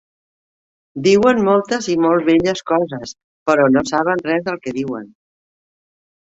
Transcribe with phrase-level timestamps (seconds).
[1.07, 3.13] Diuen moltes i molt belles coses,
[3.51, 5.07] però no saben res del que diuen.